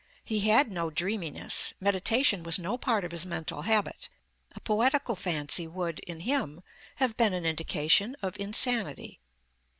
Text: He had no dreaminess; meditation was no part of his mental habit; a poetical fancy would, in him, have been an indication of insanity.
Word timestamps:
He 0.25 0.39
had 0.49 0.71
no 0.71 0.89
dreaminess; 0.89 1.75
meditation 1.79 2.41
was 2.41 2.57
no 2.57 2.75
part 2.75 3.05
of 3.05 3.11
his 3.11 3.23
mental 3.23 3.61
habit; 3.61 4.09
a 4.55 4.59
poetical 4.59 5.15
fancy 5.15 5.67
would, 5.67 5.99
in 5.99 6.21
him, 6.21 6.63
have 6.95 7.15
been 7.17 7.33
an 7.35 7.45
indication 7.45 8.15
of 8.19 8.35
insanity. 8.39 9.19